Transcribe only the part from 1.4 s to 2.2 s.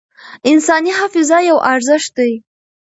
یو ارزښت